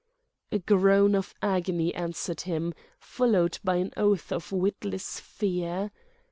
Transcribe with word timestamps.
A 0.51 0.57
groan 0.57 1.13
of 1.13 1.35
agony 1.43 1.93
answered 1.93 2.41
him, 2.41 2.73
followed 2.99 3.59
by 3.63 3.75
an 3.75 3.91
oath 3.95 4.31
of 4.31 4.51
witless 4.51 5.19
fear. 5.19 5.91